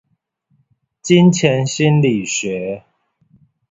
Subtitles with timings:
[1.03, 2.85] 金錢心理學